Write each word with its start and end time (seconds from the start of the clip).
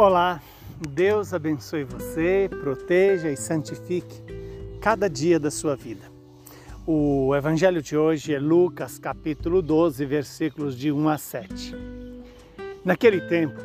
Olá, 0.00 0.40
Deus 0.88 1.34
abençoe 1.34 1.84
você, 1.84 2.48
proteja 2.62 3.30
e 3.30 3.36
santifique 3.36 4.22
cada 4.80 5.10
dia 5.10 5.38
da 5.38 5.50
sua 5.50 5.76
vida. 5.76 6.10
O 6.86 7.36
evangelho 7.36 7.82
de 7.82 7.98
hoje 7.98 8.32
é 8.32 8.38
Lucas, 8.38 8.98
capítulo 8.98 9.60
12, 9.60 10.06
versículos 10.06 10.74
de 10.74 10.90
1 10.90 11.06
a 11.06 11.18
7. 11.18 11.76
Naquele 12.82 13.20
tempo, 13.28 13.60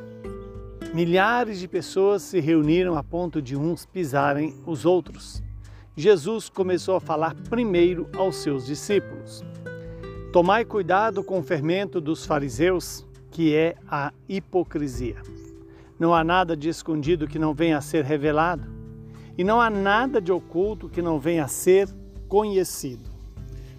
milhares 0.94 1.58
de 1.58 1.70
pessoas 1.70 2.22
se 2.22 2.42
reuniram 2.42 2.98
a 2.98 3.04
ponto 3.04 3.42
de 3.42 3.56
uns 3.56 3.86
pisarem 3.86 4.54
os 4.66 4.84
outros. 4.84 5.42
Jesus 5.96 6.50
começou 6.50 6.98
a 6.98 7.00
falar 7.00 7.34
primeiro 7.50 8.10
aos 8.14 8.36
seus 8.36 8.66
discípulos. 8.66 9.42
Tomai 10.34 10.66
cuidado 10.66 11.24
com 11.24 11.40
o 11.40 11.44
fermento 11.44 12.02
dos 12.02 12.26
fariseus, 12.26 13.08
que 13.32 13.56
é 13.56 13.78
a 13.88 14.12
hipocrisia. 14.28 15.16
Não 15.98 16.14
há 16.14 16.24
nada 16.24 16.58
de 16.58 16.68
escondido 16.68 17.28
que 17.28 17.40
não 17.40 17.54
venha 17.54 17.78
a 17.78 17.82
ser 17.82 18.04
revelado, 18.04 18.68
e 19.38 19.44
não 19.44 19.62
há 19.62 19.70
nada 19.70 20.20
de 20.20 20.32
oculto 20.32 20.90
que 20.90 21.02
não 21.02 21.20
venha 21.20 21.46
a 21.46 21.48
ser 21.48 21.90
conhecido. 22.28 23.10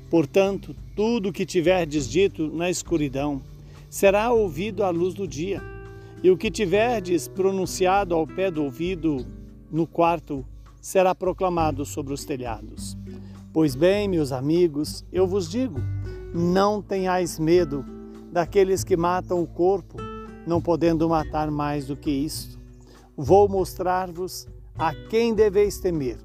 Portanto, 0.09 0.75
tudo 0.95 1.29
o 1.29 1.33
que 1.33 1.45
tiverdes 1.45 2.09
dito 2.09 2.49
na 2.49 2.71
escuridão 2.71 3.43
será 3.91 4.33
ouvido 4.33 4.83
à 4.83 4.91
luz 4.91 5.15
do 5.15 5.27
dia, 5.27 5.63
e 6.23 6.31
o 6.31 6.37
que 6.37 6.51
tiverdes 6.51 7.29
pronunciado 7.29 8.15
ao 8.15 8.27
pé 8.27 8.51
do 8.51 8.65
ouvido 8.65 9.27
no 9.71 9.87
quarto 9.87 10.45
será 10.81 11.15
proclamado 11.15 11.85
sobre 11.85 12.15
os 12.15 12.25
telhados. 12.25 12.97
Pois 13.53 13.75
bem, 13.75 14.09
meus 14.09 14.33
amigos, 14.33 15.05
eu 15.13 15.27
vos 15.27 15.51
digo: 15.51 15.81
não 16.35 16.81
tenhais 16.81 17.39
medo 17.39 17.85
daqueles 18.33 18.85
que 18.85 18.97
matam 18.97 19.43
o 19.43 19.47
corpo 19.47 20.06
não 20.47 20.63
podendo 20.63 21.09
matar 21.09 21.51
mais 21.51 21.87
do 21.87 21.97
que 21.97 22.11
isto. 22.11 22.59
Vou 23.17 23.49
mostrar-vos 23.49 24.47
a 24.79 24.95
quem 24.95 25.35
deveis 25.35 25.79
temer. 25.79 26.19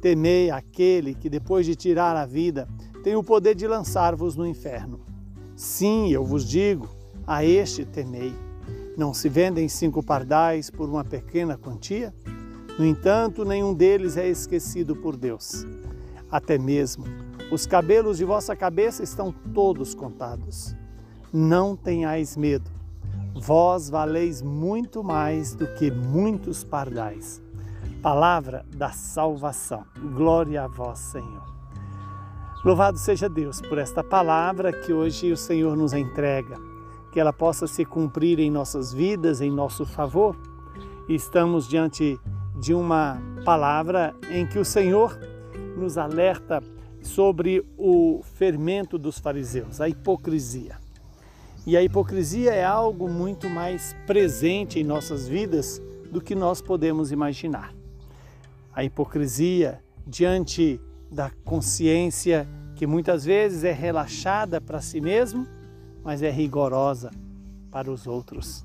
Temei 0.00 0.50
aquele 0.50 1.14
que, 1.14 1.30
depois 1.30 1.64
de 1.64 1.74
tirar 1.76 2.16
a 2.16 2.26
vida, 2.26 2.68
tem 3.02 3.14
o 3.14 3.22
poder 3.22 3.54
de 3.54 3.66
lançar-vos 3.66 4.36
no 4.36 4.46
inferno. 4.46 5.00
Sim, 5.54 6.10
eu 6.10 6.24
vos 6.24 6.44
digo, 6.44 6.88
a 7.26 7.44
este 7.44 7.84
temei. 7.84 8.34
Não 8.96 9.14
se 9.14 9.28
vendem 9.28 9.68
cinco 9.68 10.02
pardais 10.02 10.70
por 10.70 10.88
uma 10.88 11.04
pequena 11.04 11.56
quantia? 11.56 12.12
No 12.78 12.84
entanto, 12.84 13.44
nenhum 13.44 13.72
deles 13.72 14.16
é 14.16 14.28
esquecido 14.28 14.96
por 14.96 15.16
Deus. 15.16 15.64
Até 16.30 16.58
mesmo 16.58 17.04
os 17.50 17.66
cabelos 17.66 18.16
de 18.18 18.24
vossa 18.24 18.56
cabeça 18.56 19.02
estão 19.02 19.32
todos 19.52 19.94
contados. 19.94 20.74
Não 21.32 21.76
tenhais 21.76 22.36
medo 22.36 22.73
vós 23.34 23.90
valeis 23.90 24.40
muito 24.40 25.02
mais 25.02 25.54
do 25.54 25.66
que 25.74 25.90
muitos 25.90 26.62
pardais. 26.64 27.42
Palavra 28.00 28.64
da 28.74 28.90
salvação. 28.90 29.84
Glória 30.14 30.64
a 30.64 30.68
vós, 30.68 30.98
Senhor. 30.98 31.44
Louvado 32.64 32.98
seja 32.98 33.28
Deus 33.28 33.60
por 33.60 33.78
esta 33.78 34.02
palavra 34.02 34.72
que 34.72 34.92
hoje 34.92 35.30
o 35.32 35.36
Senhor 35.36 35.76
nos 35.76 35.92
entrega, 35.92 36.56
que 37.12 37.20
ela 37.20 37.32
possa 37.32 37.66
se 37.66 37.84
cumprir 37.84 38.38
em 38.38 38.50
nossas 38.50 38.92
vidas, 38.92 39.40
em 39.40 39.50
nosso 39.50 39.84
favor. 39.84 40.36
Estamos 41.08 41.68
diante 41.68 42.18
de 42.58 42.72
uma 42.72 43.20
palavra 43.44 44.14
em 44.30 44.46
que 44.46 44.58
o 44.58 44.64
Senhor 44.64 45.18
nos 45.76 45.98
alerta 45.98 46.62
sobre 47.02 47.62
o 47.76 48.22
fermento 48.22 48.96
dos 48.96 49.18
fariseus, 49.18 49.80
a 49.80 49.88
hipocrisia. 49.88 50.83
E 51.66 51.76
a 51.76 51.82
hipocrisia 51.82 52.52
é 52.52 52.64
algo 52.64 53.08
muito 53.08 53.48
mais 53.48 53.96
presente 54.06 54.78
em 54.78 54.84
nossas 54.84 55.26
vidas 55.26 55.80
do 56.10 56.20
que 56.20 56.34
nós 56.34 56.60
podemos 56.60 57.10
imaginar. 57.10 57.74
A 58.72 58.84
hipocrisia 58.84 59.82
diante 60.06 60.80
da 61.10 61.30
consciência 61.44 62.46
que 62.76 62.86
muitas 62.86 63.24
vezes 63.24 63.64
é 63.64 63.72
relaxada 63.72 64.60
para 64.60 64.80
si 64.80 65.00
mesmo, 65.00 65.46
mas 66.02 66.22
é 66.22 66.30
rigorosa 66.30 67.10
para 67.70 67.90
os 67.90 68.06
outros. 68.06 68.64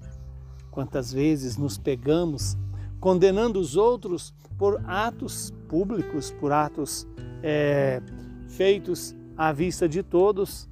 Quantas 0.69 1.13
vezes 1.13 1.55
nos 1.57 1.77
pegamos 1.77 2.57
condenando 2.99 3.59
os 3.59 3.77
outros 3.77 4.33
por 4.57 4.81
atos 4.85 5.51
públicos, 5.67 6.31
por 6.31 6.51
atos 6.51 7.07
é, 7.41 8.01
feitos 8.49 9.15
à 9.38 9.53
vista 9.53 9.88
de 9.88 10.03
todos, 10.03 10.69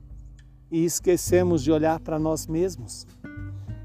e 0.72 0.84
esquecemos 0.84 1.64
de 1.64 1.72
olhar 1.72 2.00
para 2.00 2.20
nós 2.20 2.48
mesmos. 2.48 3.08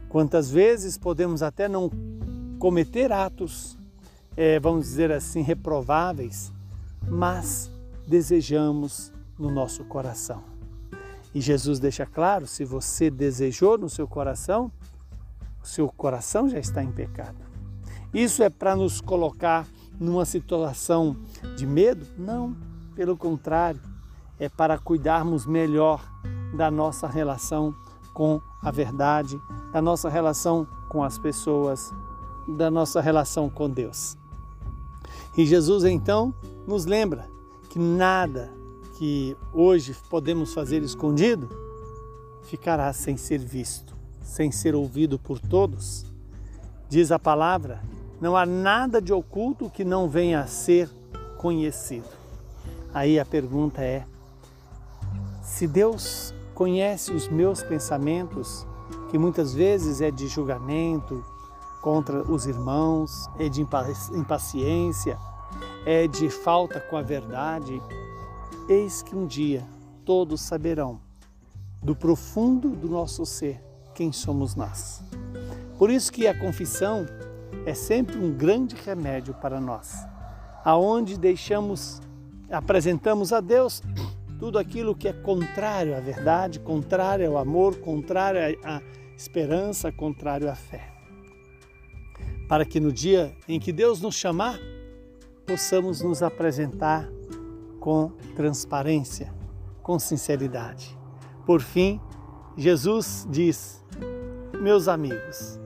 Quantas 0.09 0.51
vezes 0.51 0.99
podemos 0.99 1.43
até 1.43 1.69
não 1.69 1.91
cometer 2.59 3.13
atos, 3.13 3.79
é, 4.37 4.61
vamos 4.61 4.85
dizer 4.85 5.11
assim, 5.11 5.43
reprováveis, 5.43 6.53
mas 7.09 7.71
desejamos 8.07 9.13
no 9.39 9.51
nosso 9.51 9.85
coração. 9.85 10.45
E 11.35 11.41
Jesus 11.41 11.79
deixa 11.79 12.05
claro: 12.05 12.47
se 12.47 12.65
você 12.65 13.11
desejou 13.11 13.79
no 13.79 13.89
seu 13.89 14.07
coração, 14.07 14.71
o 15.63 15.67
seu 15.67 15.89
coração 15.89 16.49
já 16.49 16.59
está 16.59 16.83
em 16.83 16.93
pecado. 16.93 17.39
Isso 18.13 18.43
é 18.43 18.51
para 18.51 18.77
nos 18.77 19.01
colocar 19.01 19.67
numa 19.99 20.25
situação 20.25 21.17
de 21.57 21.67
medo? 21.67 22.07
Não, 22.19 22.55
pelo 22.95 23.17
contrário, 23.17 23.81
é 24.39 24.49
para 24.49 24.77
cuidarmos 24.77 25.47
melhor 25.47 26.05
da 26.53 26.71
nossa 26.71 27.07
relação 27.07 27.75
com 28.13 28.41
a 28.61 28.71
verdade, 28.71 29.41
da 29.73 29.81
nossa 29.81 30.09
relação 30.09 30.67
com 30.89 31.03
as 31.03 31.19
pessoas, 31.19 31.93
da 32.47 32.71
nossa 32.71 33.01
relação 33.01 33.49
com 33.49 33.69
Deus. 33.69 34.17
E 35.37 35.47
Jesus 35.47 35.85
então 35.85 36.35
nos 36.67 36.85
lembra 36.85 37.29
que 37.71 37.79
nada 37.79 38.53
que 38.99 39.37
hoje 39.53 39.97
podemos 40.11 40.53
fazer 40.53 40.83
escondido 40.83 41.49
ficará 42.43 42.93
sem 42.93 43.17
ser 43.17 43.39
visto, 43.39 43.97
sem 44.23 44.53
ser 44.53 44.75
ouvido 44.75 45.19
por 45.19 45.39
todos. 45.39 46.05
Diz 46.89 47.11
a 47.11 47.19
palavra: 47.19 47.83
não 48.21 48.37
há 48.37 48.45
nada 48.45 49.01
de 49.01 49.13
oculto 49.13 49.71
que 49.71 49.85
não 49.85 50.09
venha 50.09 50.41
a 50.41 50.47
ser 50.47 50.91
conhecido. 51.39 52.09
Aí 52.93 53.19
a 53.19 53.25
pergunta 53.25 53.83
é: 53.83 54.05
se 55.43 55.67
Deus 55.67 56.35
conhece 56.55 57.13
os 57.13 57.29
meus 57.29 57.63
pensamentos, 57.63 58.67
que 59.11 59.19
muitas 59.19 59.55
vezes 59.55 60.01
é 60.01 60.11
de 60.11 60.29
julgamento 60.29 61.25
contra 61.81 62.23
os 62.23 62.47
irmãos, 62.47 63.29
é 63.39 63.49
de 63.49 63.61
impaciência, 63.61 65.19
é 65.85 66.07
de 66.07 66.31
falta 66.31 66.81
com 66.81 66.97
a 66.97 67.03
verdade. 67.03 67.83
Eis 68.69 69.03
que 69.03 69.17
um 69.17 69.27
dia 69.27 69.65
todos 70.05 70.41
saberão 70.41 71.01
do 71.83 71.97
profundo 71.97 72.71
do 72.71 72.89
nosso 72.89 73.27
ser 73.27 73.63
quem 73.95 74.13
somos 74.13 74.55
nós. 74.55 75.03
Por 75.79 75.91
isso 75.91 76.13
que 76.13 76.27
a 76.27 76.39
confissão 76.39 77.07
é 77.67 77.75
sempre 77.75 78.17
um 78.17 78.33
grande 78.33 78.77
remédio 78.77 79.35
para 79.35 79.61
nós, 79.61 80.07
aonde 80.65 81.19
deixamos, 81.19 82.01
apresentamos 82.51 83.33
a 83.33 83.41
Deus 83.41 83.83
tudo 84.43 84.59
aquilo 84.59 84.93
que 84.93 85.07
é 85.07 85.13
contrário 85.13 85.97
à 85.97 86.01
verdade, 86.01 86.59
contrário 86.59 87.31
ao 87.31 87.39
amor, 87.39 87.77
contrário 87.77 88.59
à 88.65 88.83
esperança, 89.17 89.93
contrário 89.93 90.51
à 90.51 90.55
fé. 90.57 90.93
Para 92.49 92.65
que 92.65 92.81
no 92.81 92.93
dia 92.93 93.37
em 93.47 93.61
que 93.61 93.73
Deus 93.73 94.01
nos 94.01 94.17
chamar, 94.17 94.59
possamos 95.47 96.03
nos 96.03 96.25
apresentar 96.25 97.09
com 97.79 98.11
transparência, 98.35 99.33
com 99.81 99.97
sinceridade. 100.01 100.99
Por 101.47 101.61
fim, 101.61 102.01
Jesus 102.57 103.25
diz: 103.31 103.85
Meus 104.61 104.89
amigos, 104.89 105.57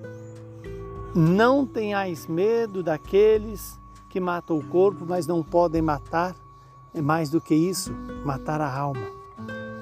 não 1.14 1.64
tenhais 1.66 2.26
medo 2.26 2.82
daqueles 2.82 3.80
que 4.10 4.20
matam 4.20 4.58
o 4.58 4.66
corpo, 4.68 5.06
mas 5.08 5.26
não 5.26 5.42
podem 5.42 5.80
matar 5.80 6.36
é 6.96 7.02
mais 7.02 7.28
do 7.28 7.42
que 7.42 7.54
isso, 7.54 7.92
matar 8.24 8.58
a 8.58 8.74
alma. 8.74 9.06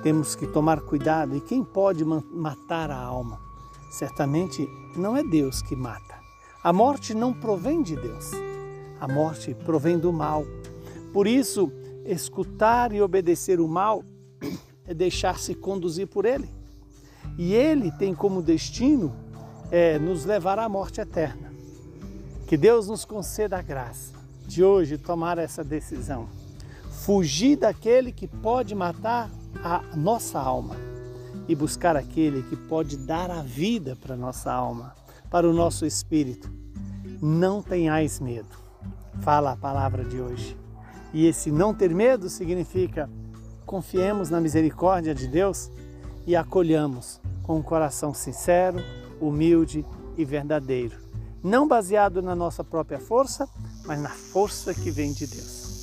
Temos 0.02 0.34
que 0.34 0.48
tomar 0.48 0.80
cuidado. 0.80 1.36
E 1.36 1.40
quem 1.40 1.62
pode 1.62 2.04
matar 2.04 2.90
a 2.90 2.98
alma? 2.98 3.40
Certamente 3.88 4.68
não 4.96 5.16
é 5.16 5.22
Deus 5.22 5.62
que 5.62 5.76
mata. 5.76 6.18
A 6.62 6.72
morte 6.72 7.14
não 7.14 7.32
provém 7.32 7.82
de 7.82 7.94
Deus. 7.94 8.32
A 9.00 9.06
morte 9.06 9.54
provém 9.54 9.96
do 9.96 10.12
mal. 10.12 10.44
Por 11.12 11.28
isso, 11.28 11.70
escutar 12.04 12.92
e 12.92 13.00
obedecer 13.00 13.60
o 13.60 13.68
mal 13.68 14.02
é 14.84 14.92
deixar-se 14.92 15.54
conduzir 15.54 16.08
por 16.08 16.24
ele. 16.24 16.50
E 17.38 17.54
ele 17.54 17.92
tem 17.92 18.12
como 18.12 18.42
destino 18.42 19.14
é, 19.70 20.00
nos 20.00 20.24
levar 20.24 20.58
à 20.58 20.68
morte 20.68 21.00
eterna. 21.00 21.54
Que 22.48 22.56
Deus 22.56 22.88
nos 22.88 23.04
conceda 23.04 23.56
a 23.56 23.62
graça 23.62 24.12
de 24.48 24.64
hoje 24.64 24.98
tomar 24.98 25.38
essa 25.38 25.62
decisão 25.62 26.28
fugir 27.04 27.56
daquele 27.56 28.10
que 28.10 28.26
pode 28.26 28.74
matar 28.74 29.30
a 29.62 29.82
nossa 29.94 30.40
alma 30.40 30.74
e 31.46 31.54
buscar 31.54 31.96
aquele 31.96 32.42
que 32.44 32.56
pode 32.56 32.96
dar 32.96 33.30
a 33.30 33.42
vida 33.42 33.94
para 33.94 34.16
nossa 34.16 34.50
alma, 34.50 34.94
para 35.30 35.46
o 35.46 35.52
nosso 35.52 35.84
espírito. 35.84 36.50
Não 37.20 37.60
tenhais 37.60 38.20
medo. 38.20 38.48
Fala 39.20 39.52
a 39.52 39.56
palavra 39.56 40.02
de 40.02 40.18
hoje. 40.18 40.56
E 41.12 41.26
esse 41.26 41.50
não 41.50 41.74
ter 41.74 41.94
medo 41.94 42.30
significa 42.30 43.10
confiemos 43.66 44.30
na 44.30 44.40
misericórdia 44.40 45.14
de 45.14 45.28
Deus 45.28 45.70
e 46.26 46.34
acolhamos 46.34 47.20
com 47.42 47.58
um 47.58 47.62
coração 47.62 48.14
sincero, 48.14 48.78
humilde 49.20 49.84
e 50.16 50.24
verdadeiro. 50.24 50.96
Não 51.42 51.68
baseado 51.68 52.22
na 52.22 52.34
nossa 52.34 52.64
própria 52.64 52.98
força, 52.98 53.46
mas 53.84 54.00
na 54.00 54.08
força 54.08 54.72
que 54.72 54.90
vem 54.90 55.12
de 55.12 55.26
Deus. 55.26 55.73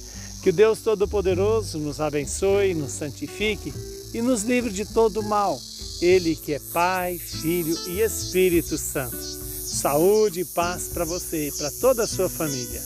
Que 0.41 0.49
o 0.49 0.53
Deus 0.53 0.79
Todo-Poderoso 0.79 1.77
nos 1.77 2.01
abençoe, 2.01 2.73
nos 2.73 2.93
santifique 2.93 3.71
e 4.13 4.21
nos 4.21 4.41
livre 4.41 4.71
de 4.71 4.85
todo 4.85 5.21
mal. 5.21 5.59
Ele 6.01 6.35
que 6.35 6.53
é 6.53 6.59
Pai, 6.73 7.19
Filho 7.19 7.77
e 7.87 8.01
Espírito 8.01 8.75
Santo. 8.75 9.17
Saúde 9.17 10.41
e 10.41 10.45
paz 10.45 10.89
para 10.93 11.05
você 11.05 11.49
e 11.49 11.51
para 11.51 11.69
toda 11.79 12.03
a 12.03 12.07
sua 12.07 12.27
família. 12.27 12.81